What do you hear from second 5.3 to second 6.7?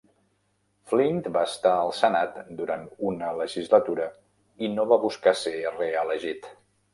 ser reelegit.